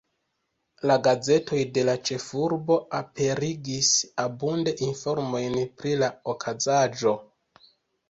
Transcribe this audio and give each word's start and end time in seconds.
La 0.91 0.95
gazetoj 1.07 1.59
de 1.75 1.83
la 1.89 1.95
ĉefurbo 2.09 2.79
aperigis 3.01 3.93
abunde 4.27 4.77
informojn 4.91 5.63
pri 5.81 5.97
la 6.05 6.13
okazaĵo. 6.37 7.19